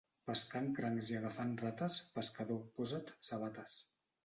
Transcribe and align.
Pescant 0.27 0.69
crancs 0.79 1.11
i 1.13 1.17
agafant 1.19 1.51
rates, 1.65 1.99
pescador, 2.17 2.65
posa't 2.81 3.15
sabates. 3.31 3.79